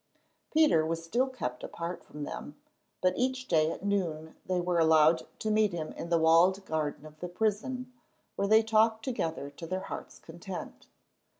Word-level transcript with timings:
Peter 0.51 0.83
was 0.83 1.03
still 1.03 1.27
kept 1.27 1.63
apart 1.63 2.03
from 2.03 2.23
them, 2.23 2.59
but 3.01 3.13
each 3.15 3.47
day 3.47 3.69
at 3.71 3.85
noon 3.85 4.35
they 4.47 4.59
were 4.59 4.79
allowed 4.79 5.27
to 5.37 5.51
meet 5.51 5.73
him 5.73 5.91
in 5.91 6.09
the 6.09 6.17
walled 6.17 6.65
garden 6.65 7.05
of 7.05 7.19
the 7.19 7.27
prison, 7.29 7.93
where 8.35 8.47
they 8.47 8.63
talked 8.63 9.05
together 9.05 9.51
to 9.51 9.67
their 9.67 9.81
heart's 9.81 10.17
content. 10.17 10.87